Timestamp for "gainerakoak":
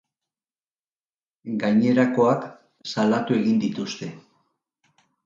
1.63-2.47